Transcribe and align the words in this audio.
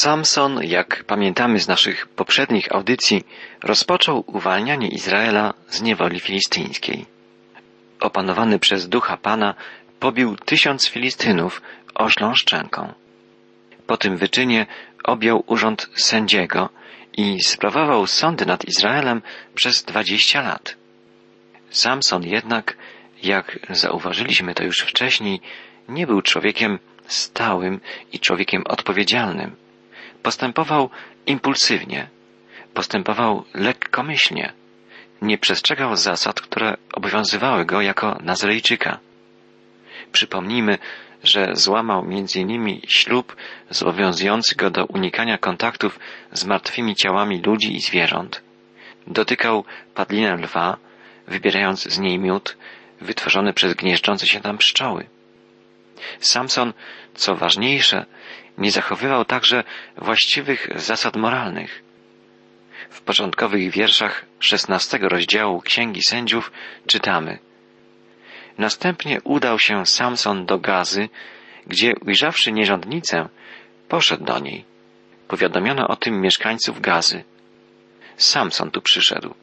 Samson, 0.00 0.60
jak 0.62 1.04
pamiętamy 1.04 1.60
z 1.60 1.68
naszych 1.68 2.06
poprzednich 2.06 2.72
audycji, 2.72 3.24
rozpoczął 3.62 4.24
uwalnianie 4.26 4.88
Izraela 4.88 5.54
z 5.68 5.82
niewoli 5.82 6.20
filistyńskiej. 6.20 7.06
Opanowany 8.00 8.58
przez 8.58 8.88
ducha 8.88 9.16
Pana, 9.16 9.54
pobił 9.98 10.36
tysiąc 10.36 10.88
Filistynów 10.88 11.62
oślą 11.94 12.34
szczęką. 12.34 12.92
Po 13.86 13.96
tym 13.96 14.16
wyczynie 14.16 14.66
objął 15.04 15.44
urząd 15.46 15.88
sędziego 15.94 16.68
i 17.16 17.42
sprawował 17.42 18.06
sądy 18.06 18.46
nad 18.46 18.64
Izraelem 18.64 19.22
przez 19.54 19.84
dwadzieścia 19.84 20.42
lat. 20.42 20.76
Samson 21.70 22.22
jednak, 22.22 22.76
jak 23.22 23.58
zauważyliśmy 23.70 24.54
to 24.54 24.64
już 24.64 24.80
wcześniej, 24.80 25.40
nie 25.88 26.06
był 26.06 26.22
człowiekiem 26.22 26.78
stałym 27.06 27.80
i 28.12 28.20
człowiekiem 28.20 28.62
odpowiedzialnym. 28.66 29.59
Postępował 30.22 30.90
impulsywnie, 31.26 32.08
postępował 32.74 33.44
lekkomyślnie, 33.54 34.52
nie 35.22 35.38
przestrzegał 35.38 35.96
zasad, 35.96 36.40
które 36.40 36.76
obowiązywały 36.92 37.64
go 37.64 37.80
jako 37.80 38.18
Nazarejczyka. 38.22 38.98
Przypomnijmy, 40.12 40.78
że 41.22 41.50
złamał 41.52 42.06
innymi 42.34 42.82
ślub 42.88 43.36
zobowiązujący 43.70 44.54
go 44.56 44.70
do 44.70 44.86
unikania 44.86 45.38
kontaktów 45.38 45.98
z 46.32 46.44
martwymi 46.44 46.96
ciałami 46.96 47.42
ludzi 47.42 47.76
i 47.76 47.80
zwierząt. 47.80 48.42
Dotykał 49.06 49.64
padlinę 49.94 50.36
lwa, 50.36 50.76
wybierając 51.26 51.82
z 51.82 51.98
niej 51.98 52.18
miód 52.18 52.56
wytworzony 53.00 53.52
przez 53.52 53.74
gnieżdżące 53.74 54.26
się 54.26 54.40
tam 54.40 54.58
pszczoły. 54.58 55.06
Samson, 56.20 56.72
co 57.14 57.36
ważniejsze, 57.36 58.06
nie 58.60 58.70
zachowywał 58.70 59.24
także 59.24 59.64
właściwych 59.96 60.68
zasad 60.76 61.16
moralnych. 61.16 61.82
W 62.90 63.02
początkowych 63.02 63.70
wierszach 63.70 64.24
szesnastego 64.40 65.08
rozdziału 65.08 65.60
Księgi 65.60 66.02
Sędziów 66.02 66.52
czytamy 66.86 67.38
Następnie 68.58 69.20
udał 69.24 69.58
się 69.58 69.86
Samson 69.86 70.46
do 70.46 70.58
Gazy, 70.58 71.08
gdzie 71.66 71.92
ujrzawszy 72.06 72.52
nierządnicę, 72.52 73.28
poszedł 73.88 74.24
do 74.24 74.38
niej. 74.38 74.64
Powiadomiono 75.28 75.88
o 75.88 75.96
tym 75.96 76.20
mieszkańców 76.20 76.80
Gazy. 76.80 77.24
Samson 78.16 78.70
tu 78.70 78.82
przyszedł. 78.82 79.34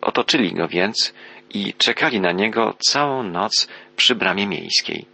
Otoczyli 0.00 0.54
go 0.54 0.68
więc 0.68 1.14
i 1.50 1.74
czekali 1.74 2.20
na 2.20 2.32
niego 2.32 2.74
całą 2.78 3.22
noc 3.22 3.68
przy 3.96 4.14
bramie 4.14 4.46
miejskiej. 4.46 5.06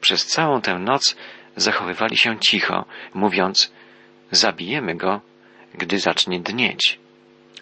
Przez 0.00 0.26
całą 0.26 0.60
tę 0.60 0.78
noc 0.78 1.16
zachowywali 1.56 2.16
się 2.16 2.38
cicho, 2.38 2.84
mówiąc 3.14 3.72
zabijemy 4.30 4.94
go, 4.94 5.20
gdy 5.74 5.98
zacznie 5.98 6.40
dnieć. 6.40 6.98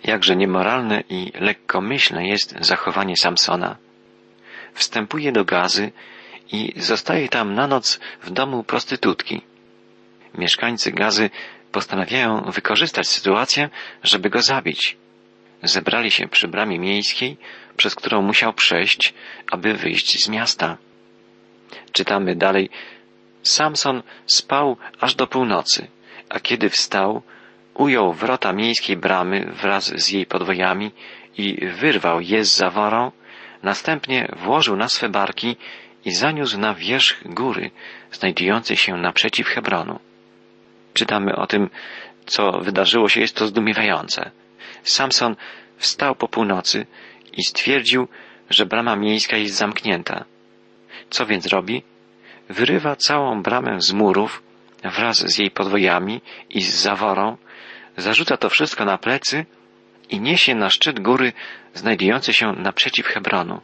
Jakże 0.05 0.37
niemoralne 0.37 1.03
i 1.09 1.33
lekkomyślne 1.35 2.29
jest 2.29 2.55
zachowanie 2.61 3.17
Samsona. 3.17 3.77
Wstępuje 4.75 5.33
do 5.33 5.45
gazy 5.45 5.93
i 6.53 6.73
zostaje 6.77 7.29
tam 7.29 7.55
na 7.55 7.67
noc 7.67 8.01
w 8.23 8.31
domu 8.31 8.65
prostytutki. 8.65 9.43
Mieszkańcy 10.35 10.93
gazy 10.93 11.31
postanawiają 11.73 12.41
wykorzystać 12.41 13.09
sytuację, 13.09 13.71
żeby 14.03 14.31
go 14.31 14.43
zabić. 14.43 14.97
Zebrali 15.63 16.11
się 16.11 16.29
przy 16.29 16.49
bramie 16.49 16.79
miejskiej, 16.79 17.37
przez 17.77 17.95
którą 17.95 18.23
musiał 18.23 18.53
przejść, 18.53 19.15
aby 19.51 19.75
wyjść 19.75 20.25
z 20.25 20.29
miasta. 20.29 20.77
Czytamy 21.93 22.37
dalej. 22.37 22.71
Samson 23.43 24.03
spał 24.27 24.77
aż 25.01 25.15
do 25.15 25.27
północy, 25.27 25.87
a 26.29 26.41
kiedy 26.41 26.71
wstał, 26.71 27.23
ujął 27.75 28.13
wrota 28.13 28.53
miejskiej 28.53 28.97
bramy 28.97 29.53
wraz 29.63 29.85
z 29.85 30.11
jej 30.11 30.27
podwojami 30.27 30.91
i 31.39 31.67
wyrwał 31.67 32.21
je 32.21 32.45
z 32.45 32.57
zaworą, 32.57 33.13
następnie 33.63 34.29
włożył 34.37 34.77
na 34.77 34.89
swe 34.89 35.09
barki 35.09 35.57
i 36.05 36.13
zaniósł 36.13 36.59
na 36.59 36.75
wierzch 36.75 37.23
góry, 37.25 37.71
znajdującej 38.13 38.77
się 38.77 38.97
naprzeciw 38.97 39.47
Hebronu. 39.47 39.99
Czytamy 40.95 41.37
o 41.37 41.47
tym, 41.47 41.71
co 42.27 42.53
wydarzyło 42.53 43.09
się, 43.09 43.21
jest 43.21 43.37
to 43.37 43.47
zdumiewające. 43.47 44.31
Samson 44.83 45.37
wstał 45.77 46.15
po 46.15 46.29
północy 46.29 46.87
i 47.33 47.45
stwierdził, 47.45 48.09
że 48.51 48.67
brama 48.67 48.97
miejska 48.97 49.37
jest 49.37 49.55
zamknięta. 49.55 50.25
Co 51.11 51.27
więc 51.27 51.47
robi? 51.47 51.83
Wyrywa 52.51 52.97
całą 52.97 53.43
bramę 53.43 53.81
z 53.81 53.93
murów 53.93 54.43
wraz 54.85 55.17
z 55.17 55.39
jej 55.39 55.51
podwojami 55.51 56.21
i 56.51 56.63
z 56.63 56.75
zaworą, 56.75 57.37
zarzuca 57.97 58.37
to 58.37 58.51
wszystko 58.51 58.85
na 58.85 58.99
plecy 58.99 59.47
i 60.09 60.21
niesie 60.21 60.55
na 60.55 60.71
szczyt 60.71 61.01
góry 61.01 61.33
znajdujący 61.75 62.33
się 62.33 62.53
naprzeciw 62.53 63.07
Hebronu. 63.07 63.61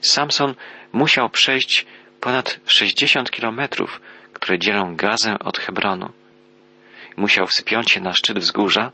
Samson 0.00 0.54
musiał 0.92 1.30
przejść 1.30 1.86
ponad 2.20 2.60
sześćdziesiąt 2.66 3.30
kilometrów, 3.30 4.00
które 4.32 4.58
dzielą 4.58 4.96
Gazę 4.96 5.38
od 5.38 5.58
Hebronu. 5.58 6.12
Musiał 7.16 7.46
wspiąć 7.46 7.90
się 7.90 8.00
na 8.00 8.12
szczyt 8.12 8.38
wzgórza, 8.38 8.92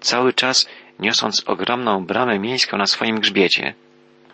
cały 0.00 0.32
czas 0.32 0.68
niosąc 0.98 1.42
ogromną 1.46 2.06
bramę 2.06 2.38
miejską 2.38 2.76
na 2.76 2.86
swoim 2.86 3.20
grzbiecie. 3.20 3.74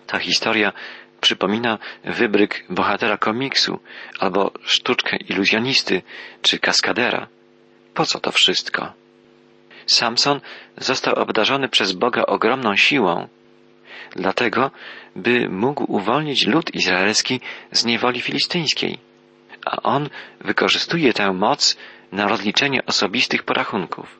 Ta 0.07 0.19
historia 0.19 0.73
przypomina 1.21 1.79
wybryk 2.05 2.65
bohatera 2.71 3.17
komiksu 3.17 3.81
albo 4.19 4.53
sztuczkę 4.63 5.17
iluzjonisty 5.17 6.03
czy 6.43 6.59
kaskadera. 6.59 7.27
Po 7.95 8.07
co 8.07 8.21
to 8.21 8.33
wszystko? 8.33 8.93
Samson 9.87 10.41
został 10.77 11.15
obdarzony 11.15 11.69
przez 11.69 11.93
Boga 11.93 12.27
ogromną 12.27 12.77
siłą, 12.77 13.29
dlatego, 14.17 14.71
by 15.17 15.49
mógł 15.49 15.93
uwolnić 15.93 16.47
lud 16.47 16.75
izraelski 16.75 17.41
z 17.73 17.85
niewoli 17.85 18.21
filistyńskiej, 18.21 18.99
a 19.67 19.83
on 19.83 20.09
wykorzystuje 20.41 21.13
tę 21.13 21.33
moc 21.33 21.77
na 22.13 22.29
rozliczenie 22.29 22.87
osobistych 22.87 23.43
porachunków. 23.43 24.20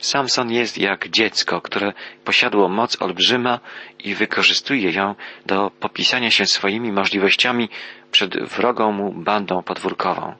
Samson 0.00 0.50
jest 0.50 0.78
jak 0.78 1.08
dziecko, 1.08 1.60
które 1.60 1.92
posiadło 2.24 2.68
moc 2.68 3.02
olbrzyma 3.02 3.60
i 4.04 4.14
wykorzystuje 4.14 4.90
ją 4.90 5.14
do 5.46 5.70
popisania 5.80 6.30
się 6.30 6.46
swoimi 6.46 6.92
możliwościami 6.92 7.68
przed 8.10 8.36
wrogą 8.48 8.92
mu 8.92 9.12
bandą 9.12 9.62
podwórkową. 9.62 10.34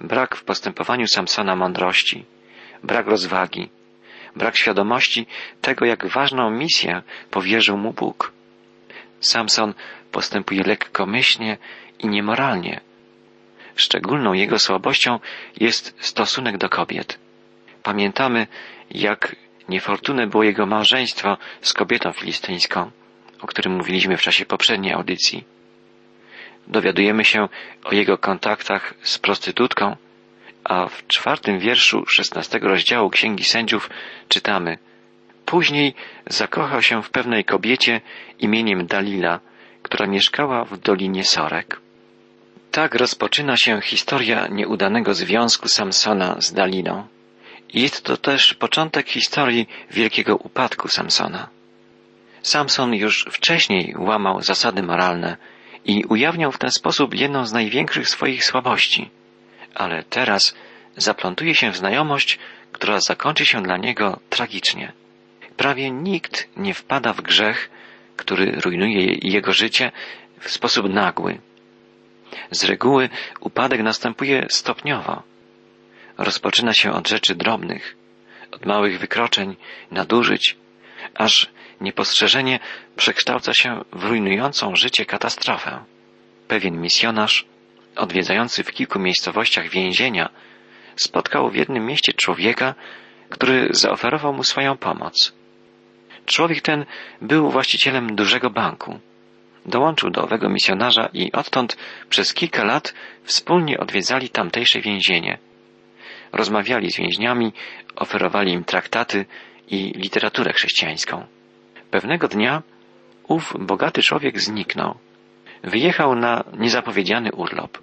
Brak 0.00 0.36
w 0.36 0.44
postępowaniu 0.44 1.06
Samsona 1.06 1.56
mądrości, 1.56 2.24
brak 2.82 3.06
rozwagi, 3.06 3.68
brak 4.36 4.56
świadomości 4.56 5.26
tego, 5.60 5.84
jak 5.84 6.06
ważną 6.06 6.50
misję 6.50 7.02
powierzył 7.30 7.76
mu 7.76 7.92
Bóg. 7.92 8.32
Samson 9.20 9.74
postępuje 10.12 10.62
lekkomyślnie 10.62 11.58
i 11.98 12.08
niemoralnie. 12.08 12.80
Szczególną 13.76 14.32
jego 14.32 14.58
słabością 14.58 15.18
jest 15.60 15.96
stosunek 15.98 16.58
do 16.58 16.68
kobiet. 16.68 17.18
Pamiętamy, 17.82 18.46
jak 18.90 19.36
niefortunne 19.68 20.26
było 20.26 20.42
jego 20.42 20.66
małżeństwo 20.66 21.36
z 21.60 21.72
kobietą 21.72 22.12
filistyńską, 22.12 22.90
o 23.40 23.46
którym 23.46 23.72
mówiliśmy 23.76 24.16
w 24.16 24.22
czasie 24.22 24.46
poprzedniej 24.46 24.92
audycji. 24.92 25.44
Dowiadujemy 26.66 27.24
się 27.24 27.48
o 27.84 27.94
jego 27.94 28.18
kontaktach 28.18 28.94
z 29.02 29.18
prostytutką, 29.18 29.96
a 30.64 30.86
w 30.86 31.06
czwartym 31.06 31.58
wierszu 31.58 32.06
szesnastego 32.06 32.68
rozdziału 32.68 33.10
Księgi 33.10 33.44
Sędziów 33.44 33.90
czytamy 34.28 34.78
Później 35.46 35.94
zakochał 36.26 36.82
się 36.82 37.02
w 37.02 37.10
pewnej 37.10 37.44
kobiecie 37.44 38.00
imieniem 38.38 38.86
Dalila, 38.86 39.40
która 39.82 40.06
mieszkała 40.06 40.64
w 40.64 40.78
Dolinie 40.78 41.24
Sorek. 41.24 41.80
Tak 42.70 42.94
rozpoczyna 42.94 43.56
się 43.56 43.80
historia 43.80 44.46
nieudanego 44.46 45.14
związku 45.14 45.68
Samsona 45.68 46.36
z 46.40 46.52
Daliną. 46.52 47.06
Jest 47.74 48.04
to 48.04 48.16
też 48.16 48.54
początek 48.54 49.08
historii 49.08 49.68
wielkiego 49.90 50.36
upadku 50.36 50.88
Samsona. 50.88 51.48
Samson 52.42 52.94
już 52.94 53.26
wcześniej 53.30 53.94
łamał 53.98 54.42
zasady 54.42 54.82
moralne 54.82 55.36
i 55.84 56.04
ujawniał 56.04 56.52
w 56.52 56.58
ten 56.58 56.70
sposób 56.70 57.14
jedną 57.14 57.46
z 57.46 57.52
największych 57.52 58.08
swoich 58.08 58.44
słabości. 58.44 59.10
Ale 59.74 60.02
teraz 60.02 60.54
zaplątuje 60.96 61.54
się 61.54 61.70
w 61.70 61.76
znajomość, 61.76 62.38
która 62.72 63.00
zakończy 63.00 63.46
się 63.46 63.62
dla 63.62 63.76
niego 63.76 64.20
tragicznie. 64.30 64.92
Prawie 65.56 65.90
nikt 65.90 66.48
nie 66.56 66.74
wpada 66.74 67.12
w 67.12 67.20
grzech, 67.20 67.70
który 68.16 68.52
rujnuje 68.64 69.18
jego 69.22 69.52
życie 69.52 69.92
w 70.40 70.50
sposób 70.50 70.88
nagły. 70.88 71.38
Z 72.50 72.64
reguły 72.64 73.08
upadek 73.40 73.82
następuje 73.82 74.46
stopniowo 74.48 75.31
rozpoczyna 76.18 76.74
się 76.74 76.92
od 76.92 77.08
rzeczy 77.08 77.34
drobnych, 77.34 77.96
od 78.50 78.66
małych 78.66 78.98
wykroczeń, 78.98 79.56
nadużyć, 79.90 80.56
aż 81.14 81.50
niepostrzeżenie 81.80 82.60
przekształca 82.96 83.54
się 83.54 83.84
w 83.92 84.04
rujnującą 84.04 84.76
życie 84.76 85.06
katastrofę. 85.06 85.84
Pewien 86.48 86.80
misjonarz, 86.80 87.46
odwiedzający 87.96 88.64
w 88.64 88.72
kilku 88.72 88.98
miejscowościach 88.98 89.68
więzienia, 89.68 90.30
spotkał 90.96 91.50
w 91.50 91.56
jednym 91.56 91.86
mieście 91.86 92.12
człowieka, 92.12 92.74
który 93.28 93.68
zaoferował 93.70 94.32
mu 94.32 94.44
swoją 94.44 94.76
pomoc. 94.76 95.32
Człowiek 96.26 96.60
ten 96.60 96.84
był 97.20 97.50
właścicielem 97.50 98.16
dużego 98.16 98.50
banku. 98.50 99.00
Dołączył 99.66 100.10
do 100.10 100.22
owego 100.22 100.48
misjonarza 100.48 101.08
i 101.12 101.32
odtąd 101.32 101.76
przez 102.08 102.34
kilka 102.34 102.64
lat 102.64 102.94
wspólnie 103.24 103.78
odwiedzali 103.78 104.28
tamtejsze 104.28 104.80
więzienie. 104.80 105.38
Rozmawiali 106.32 106.90
z 106.90 106.96
więźniami, 106.96 107.52
oferowali 107.96 108.52
im 108.52 108.64
traktaty 108.64 109.26
i 109.68 109.92
literaturę 109.96 110.52
chrześcijańską. 110.52 111.26
Pewnego 111.90 112.28
dnia 112.28 112.62
ów 113.28 113.54
bogaty 113.58 114.02
człowiek 114.02 114.40
zniknął. 114.40 114.94
Wyjechał 115.64 116.14
na 116.14 116.44
niezapowiedziany 116.58 117.32
urlop. 117.32 117.78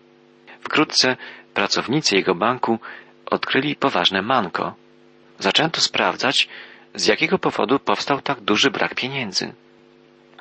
Wkrótce 0.62 1.18
pracownicy 1.54 2.16
jego 2.16 2.36
banku 2.36 2.80
odkryli 3.26 3.76
poważne 3.76 4.22
manko. 4.22 4.76
Zaczęto 5.40 5.82
sprawdzać, 5.82 6.50
z 6.96 7.08
jakiego 7.08 7.40
powodu 7.40 7.80
powstał 7.80 8.22
tak 8.22 8.42
duży 8.42 8.72
brak 8.72 8.96
pieniędzy. 8.96 9.54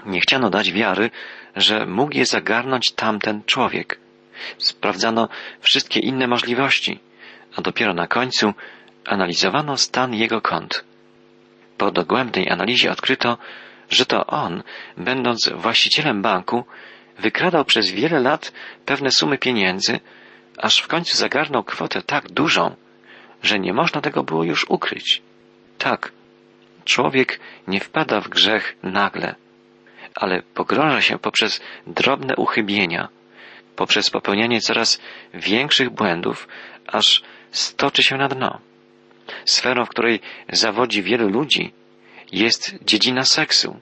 Nie 0.07 0.21
chciano 0.21 0.51
dać 0.51 0.73
wiary, 0.73 1.11
że 1.57 1.87
mógł 1.87 2.17
je 2.17 2.27
zagarnąć 2.27 2.93
tamten 2.93 3.43
człowiek. 3.47 3.99
Sprawdzano 4.59 5.29
wszystkie 5.61 6.01
inne 6.01 6.27
możliwości, 6.27 7.01
a 7.57 7.63
dopiero 7.63 7.95
na 7.95 8.07
końcu 8.07 8.55
analizowano 9.05 9.77
stan 9.77 10.15
jego 10.15 10.41
kont. 10.41 10.85
Po 11.79 11.91
dogłębnej 11.91 12.51
analizie 12.51 12.91
odkryto, 12.91 13.39
że 13.91 14.07
to 14.07 14.27
on, 14.27 14.63
będąc 14.97 15.51
właścicielem 15.55 16.23
banku, 16.23 16.65
wykradał 17.19 17.65
przez 17.65 17.91
wiele 17.91 18.21
lat 18.21 18.53
pewne 18.87 19.11
sumy 19.11 19.39
pieniędzy, 19.39 20.01
aż 20.59 20.79
w 20.79 20.89
końcu 20.89 21.17
zagarnął 21.17 21.65
kwotę 21.65 22.03
tak 22.03 22.31
dużą, 22.31 22.77
że 23.43 23.59
nie 23.59 23.73
można 23.73 24.01
tego 24.01 24.25
było 24.25 24.45
już 24.45 24.67
ukryć. 24.69 25.23
Tak, 25.79 26.13
człowiek 26.85 27.41
nie 27.69 27.81
wpada 27.81 28.21
w 28.21 28.29
grzech 28.29 28.77
nagle, 28.83 29.35
ale 30.15 30.43
pogrąża 30.43 31.01
się 31.01 31.19
poprzez 31.19 31.61
drobne 31.87 32.37
uchybienia, 32.37 33.09
poprzez 33.77 34.11
popełnianie 34.11 34.61
coraz 34.61 35.01
większych 35.35 35.91
błędów, 35.91 36.49
aż 36.87 37.23
stoczy 37.51 38.03
się 38.03 38.17
na 38.17 38.29
dno. 38.29 38.59
Sferą, 39.45 39.85
w 39.85 39.89
której 39.89 40.21
zawodzi 40.53 41.03
wielu 41.03 41.29
ludzi, 41.29 41.73
jest 42.33 42.75
dziedzina 42.85 43.25
seksu. 43.25 43.81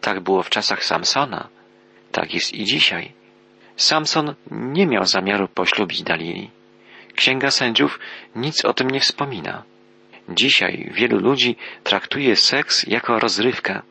Tak 0.00 0.20
było 0.20 0.42
w 0.42 0.50
czasach 0.50 0.84
Samsona, 0.84 1.48
tak 2.12 2.34
jest 2.34 2.54
i 2.54 2.64
dzisiaj. 2.64 3.12
Samson 3.76 4.34
nie 4.50 4.86
miał 4.86 5.04
zamiaru 5.04 5.48
poślubić 5.48 6.02
Dalili. 6.02 6.50
Księga 7.14 7.50
sędziów 7.50 7.98
nic 8.36 8.64
o 8.64 8.74
tym 8.74 8.90
nie 8.90 9.00
wspomina. 9.00 9.62
Dzisiaj 10.28 10.90
wielu 10.94 11.18
ludzi 11.18 11.56
traktuje 11.84 12.36
seks 12.36 12.86
jako 12.86 13.18
rozrywkę. 13.18 13.82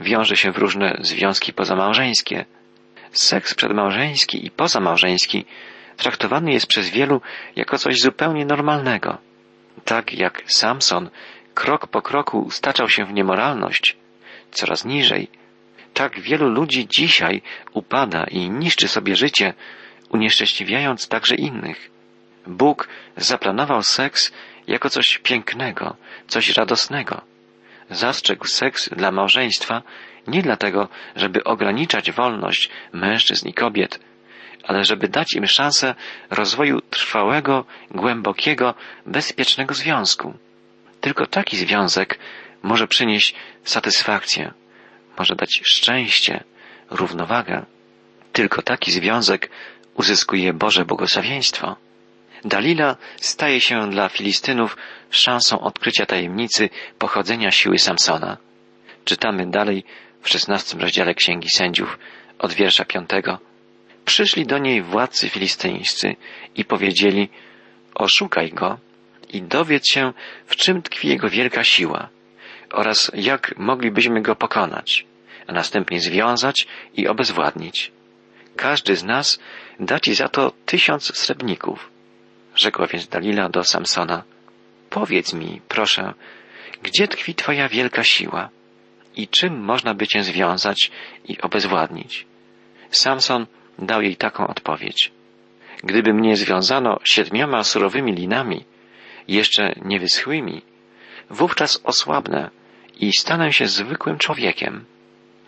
Wiąże 0.00 0.36
się 0.36 0.52
w 0.52 0.58
różne 0.58 0.98
związki 1.00 1.52
pozamałżeńskie. 1.52 2.44
Seks 3.12 3.54
przedmałżeński 3.54 4.46
i 4.46 4.50
pozamałżeński 4.50 5.44
traktowany 5.96 6.52
jest 6.52 6.66
przez 6.66 6.90
wielu 6.90 7.20
jako 7.56 7.78
coś 7.78 8.00
zupełnie 8.00 8.44
normalnego. 8.46 9.18
Tak 9.84 10.14
jak 10.14 10.42
Samson 10.46 11.10
krok 11.54 11.86
po 11.86 12.02
kroku 12.02 12.50
staczał 12.50 12.88
się 12.88 13.04
w 13.04 13.12
niemoralność, 13.12 13.96
coraz 14.50 14.84
niżej, 14.84 15.28
tak 15.94 16.20
wielu 16.20 16.48
ludzi 16.48 16.88
dzisiaj 16.88 17.42
upada 17.72 18.24
i 18.24 18.50
niszczy 18.50 18.88
sobie 18.88 19.16
życie, 19.16 19.54
unieszczęśliwiając 20.10 21.08
także 21.08 21.34
innych. 21.34 21.90
Bóg 22.46 22.88
zaplanował 23.16 23.82
seks 23.82 24.32
jako 24.66 24.90
coś 24.90 25.18
pięknego, 25.18 25.96
coś 26.26 26.56
radosnego. 26.56 27.20
Zastrzegł 27.90 28.46
seks 28.46 28.88
dla 28.88 29.10
małżeństwa 29.10 29.82
nie 30.26 30.42
dlatego, 30.42 30.88
żeby 31.16 31.44
ograniczać 31.44 32.12
wolność 32.12 32.70
mężczyzn 32.92 33.48
i 33.48 33.54
kobiet, 33.54 34.00
ale 34.64 34.84
żeby 34.84 35.08
dać 35.08 35.32
im 35.34 35.46
szansę 35.46 35.94
rozwoju 36.30 36.80
trwałego, 36.80 37.64
głębokiego, 37.90 38.74
bezpiecznego 39.06 39.74
związku. 39.74 40.34
Tylko 41.00 41.26
taki 41.26 41.56
związek 41.56 42.18
może 42.62 42.88
przynieść 42.88 43.34
satysfakcję, 43.64 44.52
może 45.18 45.34
dać 45.34 45.60
szczęście, 45.64 46.44
równowagę. 46.90 47.64
Tylko 48.32 48.62
taki 48.62 48.92
związek 48.92 49.50
uzyskuje 49.94 50.52
Boże 50.52 50.84
błogosławieństwo. 50.84 51.76
Dalila 52.44 52.96
staje 53.16 53.60
się 53.60 53.90
dla 53.90 54.08
Filistynów 54.08 54.76
szansą 55.10 55.60
odkrycia 55.60 56.06
tajemnicy 56.06 56.70
pochodzenia 56.98 57.50
siły 57.50 57.78
Samsona. 57.78 58.36
Czytamy 59.04 59.50
dalej 59.50 59.84
w 60.22 60.28
szesnastym 60.28 60.80
rozdziale 60.80 61.14
Księgi 61.14 61.48
Sędziów 61.50 61.98
od 62.38 62.52
wiersza 62.52 62.84
piątego. 62.84 63.38
Przyszli 64.04 64.46
do 64.46 64.58
niej 64.58 64.82
władcy 64.82 65.28
filistyńscy 65.28 66.16
i 66.56 66.64
powiedzieli, 66.64 67.28
oszukaj 67.94 68.50
go 68.50 68.78
i 69.28 69.42
dowiedz 69.42 69.86
się, 69.86 70.12
w 70.46 70.56
czym 70.56 70.82
tkwi 70.82 71.08
jego 71.08 71.28
wielka 71.28 71.64
siła 71.64 72.08
oraz 72.72 73.10
jak 73.14 73.54
moglibyśmy 73.58 74.22
go 74.22 74.36
pokonać, 74.36 75.06
a 75.46 75.52
następnie 75.52 76.00
związać 76.00 76.66
i 76.94 77.08
obezwładnić. 77.08 77.92
Każdy 78.56 78.96
z 78.96 79.04
nas 79.04 79.40
da 79.80 80.00
ci 80.00 80.14
za 80.14 80.28
to 80.28 80.52
tysiąc 80.66 81.16
srebrników. 81.16 81.90
Rzekła 82.54 82.86
więc 82.86 83.08
Dalila 83.08 83.48
do 83.48 83.64
Samsona, 83.64 84.22
powiedz 84.90 85.32
mi, 85.32 85.60
proszę, 85.68 86.14
gdzie 86.82 87.08
tkwi 87.08 87.34
twoja 87.34 87.68
wielka 87.68 88.04
siła 88.04 88.48
i 89.16 89.28
czym 89.28 89.60
można 89.60 89.94
by 89.94 90.06
cię 90.06 90.22
związać 90.22 90.90
i 91.24 91.40
obezwładnić? 91.40 92.26
Samson 92.90 93.46
dał 93.78 94.02
jej 94.02 94.16
taką 94.16 94.46
odpowiedź. 94.46 95.12
Gdyby 95.84 96.14
mnie 96.14 96.36
związano 96.36 96.98
siedmioma 97.04 97.64
surowymi 97.64 98.12
linami, 98.12 98.64
jeszcze 99.28 99.74
niewyschłymi, 99.84 100.62
wówczas 101.30 101.80
osłabnę 101.84 102.50
i 103.00 103.12
stanę 103.18 103.52
się 103.52 103.66
zwykłym 103.66 104.18
człowiekiem. 104.18 104.84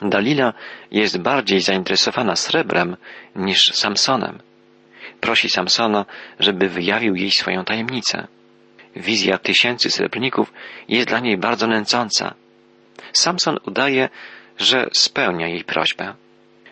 Dalila 0.02 0.52
jest 0.90 1.18
bardziej 1.18 1.60
zainteresowana 1.60 2.36
srebrem 2.36 2.96
niż 3.36 3.72
Samsonem. 3.72 4.38
Prosi 5.20 5.50
Samsona, 5.50 6.06
żeby 6.40 6.68
wyjawił 6.68 7.14
jej 7.14 7.30
swoją 7.30 7.64
tajemnicę. 7.64 8.26
Wizja 8.96 9.38
tysięcy 9.38 9.90
srebrników 9.90 10.52
jest 10.88 11.08
dla 11.08 11.20
niej 11.20 11.38
bardzo 11.38 11.66
nęcąca. 11.66 12.34
Samson 13.12 13.58
udaje, 13.66 14.08
że 14.58 14.88
spełnia 14.92 15.48
jej 15.48 15.64
prośbę. 15.64 16.14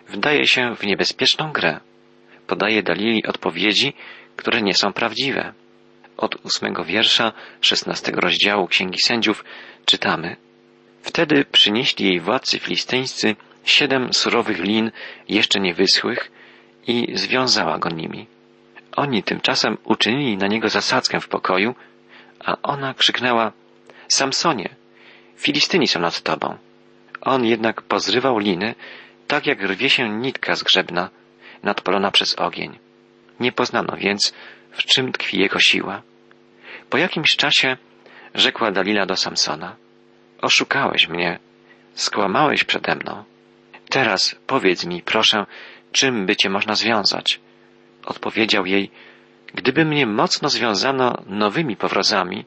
Wdaje 0.09 0.47
się 0.47 0.77
w 0.77 0.85
niebezpieczną 0.85 1.53
grę. 1.53 1.81
Podaje 2.47 2.83
Dalili 2.83 3.27
odpowiedzi, 3.27 3.93
które 4.37 4.63
nie 4.63 4.75
są 4.75 4.93
prawdziwe. 4.93 5.53
Od 6.17 6.37
ósmego 6.45 6.85
wiersza 6.85 7.33
szesnastego 7.61 8.21
rozdziału 8.21 8.69
Księgi 8.69 8.99
Sędziów 9.05 9.45
czytamy 9.85 10.37
Wtedy 11.03 11.45
przynieśli 11.45 12.07
jej 12.07 12.21
władcy 12.21 12.59
filisteńscy 12.59 13.37
siedem 13.65 14.13
surowych 14.13 14.59
lin 14.59 14.91
jeszcze 15.29 15.61
nie 15.61 15.75
wyschłych 15.75 16.31
i 16.87 17.07
związała 17.15 17.79
go 17.79 17.89
nimi. 17.89 18.27
Oni 18.97 19.23
tymczasem 19.23 19.79
uczynili 19.85 20.37
na 20.37 20.47
niego 20.47 20.69
zasadzkę 20.69 21.21
w 21.21 21.29
pokoju, 21.29 21.75
a 22.45 22.57
ona 22.63 22.95
krzyknęła 22.95 23.53
Samsonie, 24.09 24.69
Filistyni 25.37 25.89
są 25.89 26.01
nad 26.01 26.21
tobą. 26.21 26.57
On 27.21 27.45
jednak 27.45 27.83
pozrywał 27.83 28.39
liny, 28.39 28.75
tak 29.33 29.47
jak 29.47 29.63
rwie 29.63 29.91
się 29.91 30.09
nitka 30.09 30.55
zgrzebna, 30.55 31.11
nadpalona 31.63 32.11
przez 32.11 32.35
ogień. 32.35 32.79
Nie 33.41 33.53
poznano 33.53 33.97
więc, 33.97 34.33
w 34.71 34.83
czym 34.83 35.13
tkwi 35.13 35.41
jego 35.41 35.59
siła. 35.59 36.03
Po 36.91 36.99
jakimś 36.99 37.37
czasie 37.37 37.77
rzekła 38.35 38.71
Dalila 38.71 39.07
do 39.07 39.17
Samsona, 39.17 39.77
oszukałeś 40.43 41.09
mnie, 41.09 41.39
skłamałeś 41.95 42.65
przede 42.65 42.95
mną. 42.95 43.25
Teraz 43.89 44.37
powiedz 44.47 44.85
mi, 44.85 45.03
proszę, 45.03 45.47
czym 45.93 46.27
by 46.27 46.37
cię 46.37 46.51
można 46.51 46.75
związać? 46.75 47.41
Odpowiedział 48.07 48.67
jej, 48.67 48.91
gdyby 49.55 49.85
mnie 49.85 50.07
mocno 50.07 50.49
związano 50.49 51.23
nowymi 51.27 51.77
powrozami, 51.77 52.45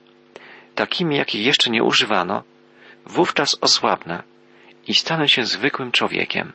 takimi, 0.76 1.18
jakich 1.18 1.46
jeszcze 1.46 1.70
nie 1.70 1.84
używano, 1.84 2.44
wówczas 3.06 3.58
osłabnę 3.62 4.24
i 4.88 4.94
stanę 4.94 5.30
się 5.30 5.46
zwykłym 5.46 5.92
człowiekiem. 5.92 6.54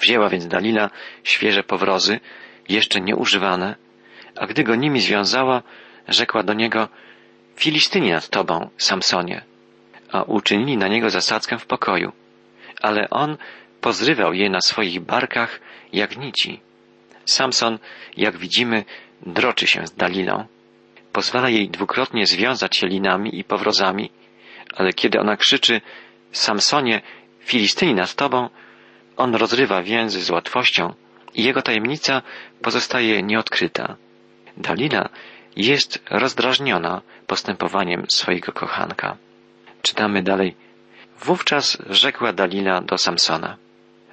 Wzięła 0.00 0.28
więc 0.28 0.46
Dalila 0.46 0.90
świeże 1.24 1.62
powrozy, 1.62 2.20
jeszcze 2.68 3.00
nieużywane, 3.00 3.76
a 4.36 4.46
gdy 4.46 4.64
go 4.64 4.74
nimi 4.74 5.00
związała, 5.00 5.62
rzekła 6.08 6.42
do 6.42 6.54
niego, 6.54 6.88
Filistyni 7.56 8.10
nad 8.10 8.28
tobą, 8.28 8.70
Samsonie, 8.76 9.44
a 10.12 10.22
uczynili 10.22 10.76
na 10.76 10.88
niego 10.88 11.10
zasadzkę 11.10 11.58
w 11.58 11.66
pokoju, 11.66 12.12
ale 12.82 13.10
on 13.10 13.36
pozrywał 13.80 14.34
je 14.34 14.50
na 14.50 14.60
swoich 14.60 15.00
barkach 15.00 15.60
jak 15.92 16.16
nici. 16.16 16.60
Samson, 17.24 17.78
jak 18.16 18.36
widzimy, 18.36 18.84
droczy 19.26 19.66
się 19.66 19.86
z 19.86 19.94
Dalilą. 19.94 20.44
pozwala 21.12 21.48
jej 21.48 21.68
dwukrotnie 21.68 22.26
związać 22.26 22.76
się 22.76 22.86
linami 22.86 23.38
i 23.38 23.44
powrozami, 23.44 24.10
ale 24.74 24.92
kiedy 24.92 25.20
ona 25.20 25.36
krzyczy 25.36 25.80
Samsonie, 26.32 27.00
Filistyni 27.40 27.94
nad 27.94 28.14
tobą, 28.14 28.48
on 29.18 29.34
rozrywa 29.34 29.82
więzy 29.82 30.22
z 30.22 30.30
łatwością 30.30 30.94
i 31.34 31.42
jego 31.42 31.62
tajemnica 31.62 32.22
pozostaje 32.62 33.22
nieodkryta. 33.22 33.96
Dalila 34.56 35.08
jest 35.56 36.02
rozdrażniona 36.10 37.02
postępowaniem 37.26 38.06
swojego 38.08 38.52
kochanka. 38.52 39.16
Czytamy 39.82 40.22
dalej. 40.22 40.54
Wówczas 41.20 41.78
rzekła 41.90 42.32
Dalila 42.32 42.80
do 42.80 42.98
Samsona. 42.98 43.56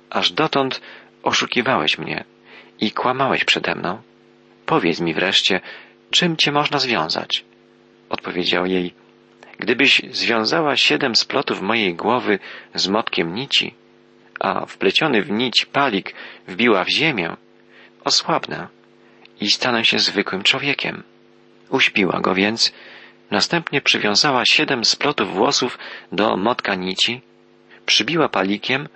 Aż 0.09 0.31
dotąd 0.31 0.81
oszukiwałeś 1.23 1.97
mnie 1.97 2.23
i 2.79 2.91
kłamałeś 2.91 3.43
przede 3.45 3.75
mną. 3.75 4.01
Powiedz 4.65 4.99
mi 4.99 5.13
wreszcie, 5.13 5.61
czym 6.11 6.37
cię 6.37 6.51
można 6.51 6.79
związać? 6.79 7.45
Odpowiedział 8.09 8.65
jej, 8.65 8.93
gdybyś 9.59 10.01
związała 10.11 10.77
siedem 10.77 11.15
splotów 11.15 11.61
mojej 11.61 11.95
głowy 11.95 12.39
z 12.75 12.87
motkiem 12.87 13.35
nici, 13.35 13.73
a 14.39 14.65
wpleciony 14.65 15.21
w 15.21 15.31
nić 15.31 15.65
palik 15.65 16.13
wbiła 16.47 16.83
w 16.83 16.89
ziemię, 16.89 17.35
osłabnę 18.03 18.67
i 19.41 19.51
stanę 19.51 19.85
się 19.85 19.99
zwykłym 19.99 20.43
człowiekiem. 20.43 21.03
Uśpiła 21.69 22.19
go 22.21 22.33
więc, 22.33 22.73
następnie 23.31 23.81
przywiązała 23.81 24.43
siedem 24.45 24.85
splotów 24.85 25.33
włosów 25.33 25.79
do 26.11 26.37
motka 26.37 26.75
nici, 26.75 27.21
przybiła 27.85 28.29
palikiem 28.29 28.87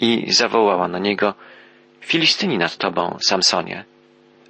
i 0.00 0.32
zawołała 0.32 0.88
na 0.88 0.98
niego 0.98 1.34
Filistyni 2.00 2.58
nad 2.58 2.76
tobą, 2.76 3.18
Samsonie. 3.20 3.84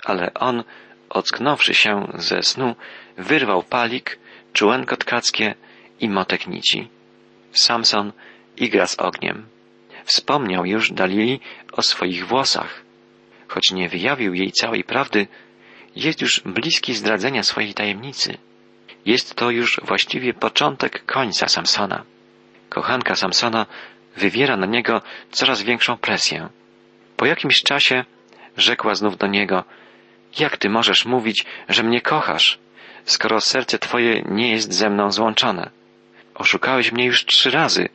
Ale 0.04 0.34
on, 0.34 0.64
ocknąwszy 1.08 1.74
się 1.74 2.08
ze 2.14 2.42
snu, 2.42 2.74
wyrwał 3.16 3.62
palik, 3.62 4.18
czułenko 4.52 4.96
tkackie 4.96 5.54
i 6.00 6.08
motek 6.08 6.46
nici. 6.46 6.88
Samson 7.52 8.12
igra 8.56 8.86
z 8.86 8.98
ogniem. 8.98 9.57
Wspomniał 10.08 10.66
już 10.66 10.92
Dalili 10.92 11.40
o 11.72 11.82
swoich 11.82 12.26
włosach. 12.26 12.82
Choć 13.48 13.72
nie 13.72 13.88
wyjawił 13.88 14.34
jej 14.34 14.52
całej 14.52 14.84
prawdy, 14.84 15.26
jest 15.96 16.20
już 16.20 16.40
bliski 16.40 16.94
zdradzenia 16.94 17.42
swojej 17.42 17.74
tajemnicy. 17.74 18.38
Jest 19.06 19.34
to 19.34 19.50
już 19.50 19.80
właściwie 19.84 20.34
początek 20.34 21.04
końca 21.04 21.48
Samsona. 21.48 22.04
Kochanka 22.68 23.14
Samsona 23.14 23.66
wywiera 24.16 24.56
na 24.56 24.66
niego 24.66 25.02
coraz 25.30 25.62
większą 25.62 25.96
presję. 25.96 26.48
Po 27.16 27.26
jakimś 27.26 27.62
czasie 27.62 28.04
rzekła 28.56 28.94
znów 28.94 29.16
do 29.16 29.26
niego, 29.26 29.64
jak 30.38 30.56
ty 30.56 30.70
możesz 30.70 31.04
mówić, 31.04 31.44
że 31.68 31.82
mnie 31.82 32.00
kochasz, 32.00 32.58
skoro 33.04 33.40
serce 33.40 33.78
twoje 33.78 34.22
nie 34.22 34.50
jest 34.50 34.72
ze 34.72 34.90
mną 34.90 35.12
złączone? 35.12 35.70
Oszukałeś 36.34 36.92
mnie 36.92 37.04
już 37.04 37.24
trzy 37.24 37.50
razy, 37.50 37.88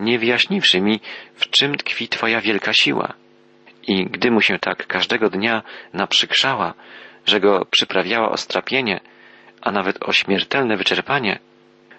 nie 0.00 0.18
wyjaśniwszy 0.18 0.80
mi, 0.80 1.00
w 1.34 1.50
czym 1.50 1.76
tkwi 1.76 2.08
twoja 2.08 2.40
wielka 2.40 2.72
siła. 2.72 3.14
I 3.86 4.06
gdy 4.06 4.30
mu 4.30 4.40
się 4.40 4.58
tak 4.58 4.86
każdego 4.86 5.30
dnia 5.30 5.62
naprzykrzała, 5.92 6.74
że 7.26 7.40
go 7.40 7.66
przyprawiała 7.70 8.30
o 8.30 8.36
strapienie, 8.36 9.00
a 9.60 9.70
nawet 9.70 10.02
o 10.02 10.12
śmiertelne 10.12 10.76
wyczerpanie, 10.76 11.38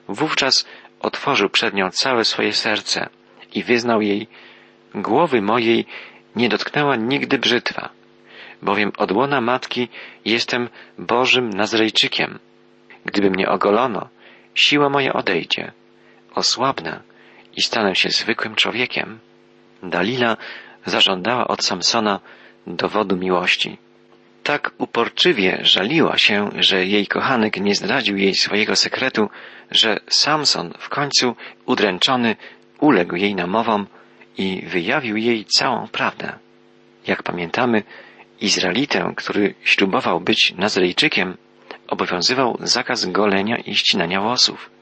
wówczas 0.07 0.67
otworzył 0.99 1.49
przed 1.49 1.73
nią 1.73 1.89
całe 1.89 2.25
swoje 2.25 2.53
serce 2.53 3.09
i 3.53 3.63
wyznał 3.63 4.01
jej, 4.01 4.27
głowy 4.95 5.41
mojej 5.41 5.85
nie 6.35 6.49
dotknęła 6.49 6.95
nigdy 6.95 7.37
brzytwa, 7.37 7.89
bowiem 8.61 8.91
od 8.97 9.11
łona 9.11 9.41
matki 9.41 9.89
jestem 10.25 10.69
Bożym 10.97 11.49
Nazrejczykiem. 11.49 12.39
Gdyby 13.05 13.29
mnie 13.29 13.49
ogolono, 13.49 14.09
siła 14.55 14.89
moja 14.89 15.13
odejdzie, 15.13 15.71
osłabnę 16.35 17.01
i 17.55 17.61
stanę 17.61 17.95
się 17.95 18.09
zwykłym 18.09 18.55
człowiekiem. 18.55 19.19
Dalila 19.83 20.37
zażądała 20.85 21.47
od 21.47 21.65
Samsona 21.65 22.19
dowodu 22.67 23.17
miłości. 23.17 23.77
Tak 24.43 24.71
uporczywie 24.77 25.59
żaliła 25.61 26.17
się, 26.17 26.49
że 26.59 26.85
jej 26.85 27.07
kochanek 27.07 27.57
nie 27.57 27.75
zdradził 27.75 28.17
jej 28.17 28.35
swojego 28.35 28.75
sekretu, 28.75 29.29
że 29.71 29.99
Samson 30.07 30.73
w 30.79 30.89
końcu 30.89 31.35
udręczony 31.65 32.35
uległ 32.79 33.15
jej 33.15 33.35
namowom 33.35 33.87
i 34.37 34.65
wyjawił 34.65 35.17
jej 35.17 35.45
całą 35.45 35.87
prawdę. 35.87 36.33
Jak 37.07 37.23
pamiętamy, 37.23 37.83
Izraelitę, 38.41 39.13
który 39.15 39.55
ślubował 39.63 40.21
być 40.21 40.53
Nazrejczykiem, 40.57 41.37
obowiązywał 41.87 42.57
zakaz 42.59 43.05
golenia 43.05 43.57
i 43.57 43.75
ścinania 43.75 44.21
włosów. 44.21 44.74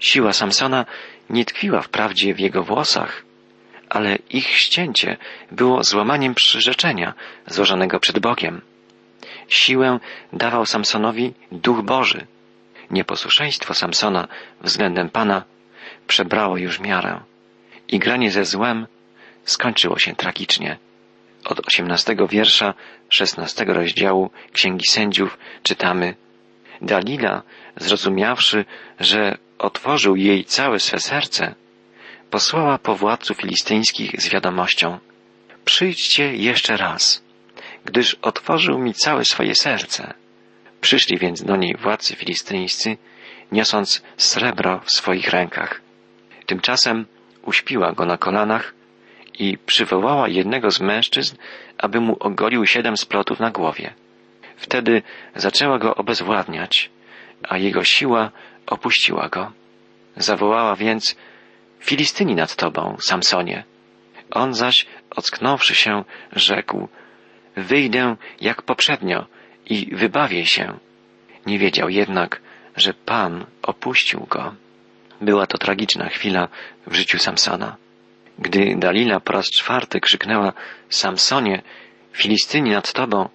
Siła 0.00 0.32
Samsona 0.32 0.86
nie 1.30 1.44
tkwiła 1.44 1.82
wprawdzie 1.82 2.34
w 2.34 2.40
jego 2.40 2.62
włosach, 2.62 3.22
ale 3.88 4.16
ich 4.30 4.48
ścięcie 4.48 5.16
było 5.52 5.84
złamaniem 5.84 6.34
przyrzeczenia 6.34 7.14
złożonego 7.46 8.00
przed 8.00 8.18
Bogiem. 8.18 8.60
Siłę 9.48 9.98
dawał 10.32 10.66
Samsonowi 10.66 11.34
Duch 11.52 11.82
Boży. 11.82 12.26
Nieposłuszeństwo 12.90 13.74
Samsona 13.74 14.28
względem 14.60 15.10
Pana 15.10 15.44
przebrało 16.06 16.56
już 16.56 16.80
miarę 16.80 17.20
i 17.88 17.98
granie 17.98 18.30
ze 18.30 18.44
złem 18.44 18.86
skończyło 19.44 19.98
się 19.98 20.16
tragicznie. 20.16 20.78
Od 21.44 21.68
osiemnastego 21.68 22.28
wiersza 22.28 22.74
szesnastego 23.08 23.74
rozdziału 23.74 24.30
Księgi 24.52 24.86
Sędziów 24.86 25.38
czytamy 25.62 26.14
Dalila, 26.82 27.42
zrozumiawszy, 27.76 28.64
że 29.00 29.38
otworzył 29.60 30.16
jej 30.16 30.44
całe 30.44 30.80
swe 30.80 31.00
serce, 31.00 31.54
posłała 32.30 32.78
po 32.78 32.96
władcu 32.96 33.34
filistyńskich 33.34 34.22
z 34.22 34.28
wiadomością 34.28 34.98
Przyjdźcie 35.64 36.36
jeszcze 36.36 36.76
raz, 36.76 37.24
gdyż 37.84 38.16
otworzył 38.22 38.78
mi 38.78 38.94
całe 38.94 39.24
swoje 39.24 39.54
serce. 39.54 40.14
Przyszli 40.80 41.18
więc 41.18 41.44
do 41.44 41.56
niej 41.56 41.76
władcy 41.76 42.16
filistyńscy, 42.16 42.96
niosąc 43.52 44.02
srebro 44.16 44.80
w 44.84 44.90
swoich 44.90 45.28
rękach. 45.28 45.80
Tymczasem 46.46 47.06
uśpiła 47.42 47.92
go 47.92 48.06
na 48.06 48.16
kolanach 48.18 48.74
i 49.38 49.58
przywołała 49.58 50.28
jednego 50.28 50.70
z 50.70 50.80
mężczyzn, 50.80 51.36
aby 51.78 52.00
mu 52.00 52.16
ogolił 52.20 52.66
siedem 52.66 52.96
splotów 52.96 53.40
na 53.40 53.50
głowie. 53.50 53.94
Wtedy 54.56 55.02
zaczęła 55.34 55.78
go 55.78 55.94
obezwładniać, 55.94 56.90
a 57.42 57.58
jego 57.58 57.84
siła 57.84 58.30
opuściła 58.66 59.28
go. 59.28 59.52
Zawołała 60.16 60.76
więc 60.76 61.16
Filistyni 61.80 62.34
nad 62.34 62.56
tobą, 62.56 62.96
Samsonie. 63.00 63.64
On 64.30 64.54
zaś, 64.54 64.86
ocknąwszy 65.10 65.74
się, 65.74 66.04
rzekł 66.32 66.88
Wyjdę 67.56 68.16
jak 68.40 68.62
poprzednio 68.62 69.26
i 69.66 69.96
wybawię 69.96 70.46
się. 70.46 70.78
Nie 71.46 71.58
wiedział 71.58 71.88
jednak, 71.88 72.40
że 72.76 72.94
Pan 72.94 73.46
opuścił 73.62 74.26
go. 74.26 74.54
Była 75.20 75.46
to 75.46 75.58
tragiczna 75.58 76.08
chwila 76.08 76.48
w 76.86 76.94
życiu 76.94 77.18
Samsona. 77.18 77.76
Gdy 78.38 78.76
Dalila 78.76 79.20
po 79.20 79.32
raz 79.32 79.50
czwarty 79.50 80.00
krzyknęła 80.00 80.52
Samsonie, 80.88 81.62
Filistyni 82.12 82.70
nad 82.70 82.92
tobą, 82.92 83.28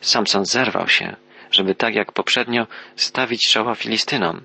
Samson 0.00 0.44
zerwał 0.44 0.88
się, 0.88 1.16
żeby 1.50 1.74
tak 1.74 1.94
jak 1.94 2.12
poprzednio 2.12 2.66
stawić 2.96 3.42
czoła 3.50 3.74
Filistynom, 3.74 4.40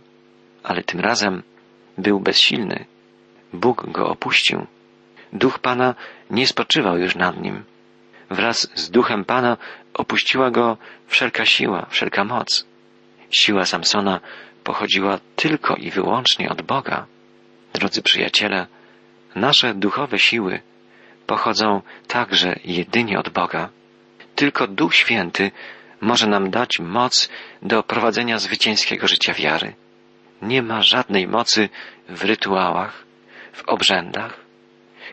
ale 0.63 0.84
tym 0.84 1.00
razem 1.00 1.44
był 1.98 2.20
bezsilny. 2.20 2.86
Bóg 3.54 3.92
go 3.92 4.10
opuścił. 4.10 4.68
Duch 5.34 5.60
Pana 5.60 5.96
nie 6.30 6.48
spoczywał 6.48 6.98
już 6.98 7.16
nad 7.16 7.42
nim. 7.42 7.63
Wraz 8.30 8.70
z 8.75 8.89
duchem 8.89 9.25
Pana 9.25 9.58
opuściła 9.94 10.51
go 10.51 10.78
wszelka 11.08 11.46
siła, 11.46 11.86
wszelka 11.89 12.24
moc. 12.24 12.66
Siła 13.32 13.66
Samsona 13.66 14.20
pochodziła 14.63 15.20
tylko 15.36 15.75
i 15.75 15.92
wyłącznie 15.92 16.50
od 16.50 16.62
Boga. 16.62 17.06
Drodzy 17.74 18.01
przyjaciele, 18.01 18.68
nasze 19.36 19.74
duchowe 19.74 20.20
siły 20.20 20.62
pochodzą 21.28 21.82
także 22.08 22.60
jedynie 22.66 23.20
od 23.20 23.30
Boga. 23.30 23.70
Tylko 24.36 24.68
Duch 24.68 24.96
Święty 24.96 25.51
może 26.01 26.28
nam 26.28 26.50
dać 26.50 26.80
moc 26.80 27.30
do 27.62 27.84
prowadzenia 27.84 28.39
zwycięskiego 28.39 29.08
życia 29.08 29.34
wiary. 29.34 29.74
Nie 30.41 30.62
ma 30.62 30.81
żadnej 30.81 31.27
mocy 31.27 31.69
w 32.10 32.24
rytuałach, 32.24 33.03
w 33.53 33.63
obrzędach. 33.69 34.39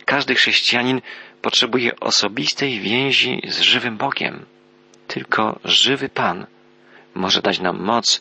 Każdy 0.04 0.34
chrześcijanin 0.34 1.00
potrzebuje 1.42 2.00
osobistej 2.00 2.80
więzi 2.80 3.42
z 3.48 3.60
żywym 3.60 3.96
Bogiem. 3.96 4.46
Tylko 5.06 5.58
żywy 5.64 6.08
Pan 6.08 6.46
może 7.14 7.42
dać 7.42 7.60
nam 7.60 7.82
moc 7.82 8.20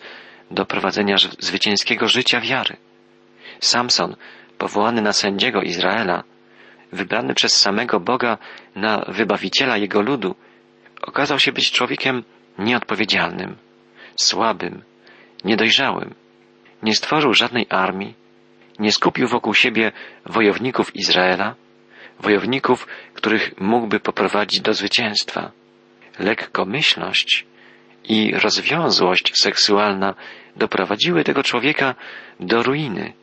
do 0.51 0.65
prowadzenia 0.65 1.15
zwycięskiego 1.39 2.07
życia 2.07 2.41
wiary. 2.41 2.77
Samson, 3.59 4.15
powołany 4.57 5.01
na 5.01 5.13
sędziego 5.13 5.62
Izraela, 5.62 6.24
wybrany 6.91 7.33
przez 7.33 7.55
samego 7.55 8.00
Boga 8.00 8.38
na 8.75 9.05
wybawiciela 9.07 9.77
jego 9.77 10.01
ludu, 10.01 10.35
okazał 11.01 11.39
się 11.39 11.51
być 11.51 11.71
człowiekiem 11.71 12.24
nieodpowiedzialnym, 12.59 13.55
słabym, 14.15 14.83
niedojrzałym. 15.43 16.15
Nie 16.86 16.96
stworzył 16.96 17.34
żadnej 17.34 17.65
armii, 17.70 18.13
nie 18.80 18.92
skupił 18.92 19.27
wokół 19.27 19.54
siebie 19.54 19.92
wojowników 20.25 20.96
Izraela, 20.96 21.56
wojowników, 22.20 22.88
których 23.13 23.60
mógłby 23.60 24.00
poprowadzić 24.00 24.62
do 24.62 24.74
zwycięstwa. 24.74 25.51
Lekkomyślność 26.20 27.46
i 28.04 28.32
rozwiązłość 28.32 29.42
seksualna 29.42 30.13
doprowadziły 30.56 31.24
tego 31.24 31.44
człowieka 31.44 31.96
do 32.39 32.63
ruiny. 32.63 33.13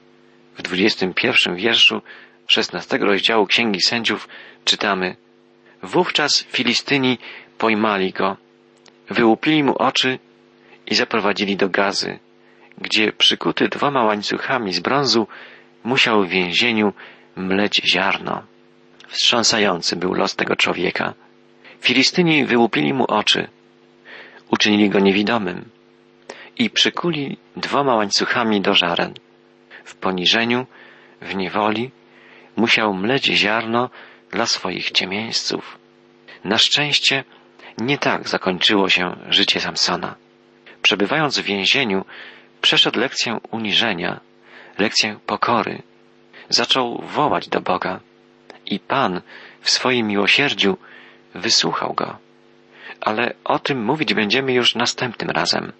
W 0.59 0.62
21 0.62 1.57
wierszu 1.57 2.02
16 2.47 2.99
rozdziału 2.99 3.47
Księgi 3.47 3.81
Sędziów 3.81 4.28
czytamy 4.64 5.16
Wówczas 5.83 6.42
Filistyni 6.42 7.19
pojmali 7.59 8.12
go, 8.12 8.37
wyłupili 9.11 9.64
mu 9.64 9.76
oczy 9.76 10.19
i 10.87 10.95
zaprowadzili 10.95 11.57
do 11.57 11.69
gazy, 11.69 12.19
gdzie 12.78 13.12
przykuty 13.12 13.68
dwoma 13.68 14.04
łańcuchami 14.04 14.72
z 14.72 14.80
brązu 14.80 15.28
musiał 15.84 16.24
w 16.24 16.28
więzieniu 16.28 16.92
mleć 17.36 17.82
ziarno. 17.92 18.42
Wstrząsający 19.08 19.96
był 19.96 20.14
los 20.14 20.36
tego 20.36 20.56
człowieka. 20.56 21.14
Filistyni 21.80 22.44
wyłupili 22.44 22.94
mu 22.94 23.04
oczy, 23.04 23.48
uczynili 24.50 24.90
go 24.90 24.98
niewidomym 24.98 25.68
i 26.58 26.70
przykuli 26.70 27.36
dwoma 27.56 27.94
łańcuchami 27.94 28.60
do 28.60 28.74
żaren. 28.74 29.14
W 29.84 29.94
poniżeniu, 29.94 30.66
w 31.20 31.34
niewoli 31.34 31.90
musiał 32.56 32.94
mleć 32.94 33.24
ziarno 33.24 33.90
dla 34.30 34.46
swoich 34.46 34.90
ciemieńców. 34.90 35.78
Na 36.44 36.58
szczęście 36.58 37.24
nie 37.78 37.98
tak 37.98 38.28
zakończyło 38.28 38.88
się 38.88 39.16
życie 39.28 39.60
Samsona. 39.60 40.14
Przebywając 40.82 41.38
w 41.38 41.42
więzieniu, 41.42 42.04
przeszedł 42.62 43.00
lekcję 43.00 43.38
uniżenia, 43.50 44.21
lekcję 44.78 45.19
pokory. 45.26 45.83
Zaczął 46.49 47.02
wołać 47.02 47.49
do 47.49 47.61
Boga 47.61 48.00
i 48.66 48.81
Pan 48.81 49.21
w 49.61 49.71
swoim 49.71 50.07
miłosierdziu 50.07 50.78
wysłuchał 51.35 51.95
go. 51.95 52.19
Ale 53.00 53.35
o 53.45 53.59
tym 53.59 53.85
mówić 53.85 54.14
będziemy 54.14 54.52
już 54.52 54.75
następnym 54.75 55.31
razem. 55.31 55.73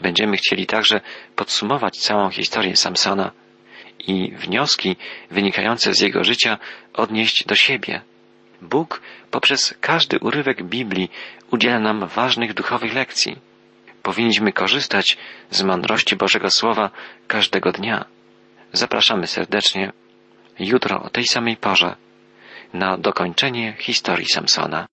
Będziemy 0.00 0.36
chcieli 0.36 0.66
także 0.66 1.00
podsumować 1.36 1.98
całą 1.98 2.30
historię 2.30 2.76
Samsona 2.76 3.30
i 3.98 4.32
wnioski 4.36 4.96
wynikające 5.30 5.94
z 5.94 6.00
jego 6.00 6.24
życia 6.24 6.58
odnieść 6.92 7.44
do 7.46 7.54
siebie. 7.54 8.00
Bóg 8.62 9.00
poprzez 9.30 9.74
każdy 9.80 10.18
urywek 10.18 10.62
Biblii 10.62 11.10
udziela 11.50 11.80
nam 11.80 12.06
ważnych 12.06 12.54
duchowych 12.54 12.94
lekcji. 12.94 13.36
Powinniśmy 14.04 14.52
korzystać 14.52 15.16
z 15.50 15.62
mądrości 15.62 16.16
Bożego 16.16 16.50
Słowa 16.50 16.90
każdego 17.26 17.72
dnia. 17.72 18.04
Zapraszamy 18.72 19.26
serdecznie 19.26 19.92
jutro 20.58 21.02
o 21.02 21.10
tej 21.10 21.26
samej 21.26 21.56
porze 21.56 21.96
na 22.72 22.98
dokończenie 22.98 23.76
historii 23.78 24.26
Samsona. 24.26 24.86